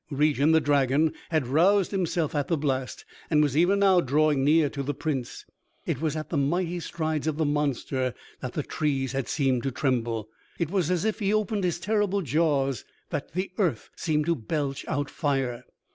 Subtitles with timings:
[0.09, 4.67] Regin, the dragon, had roused himself at the blast, and was even now drawing near
[4.67, 5.45] to the Prince.
[5.85, 9.69] It was at the mighty strides of the monster that the trees had seemed to
[9.69, 10.27] tremble,
[10.57, 14.83] it was as he opened his terrible jaws that the earth had seemed to belch
[14.87, 15.65] out fire.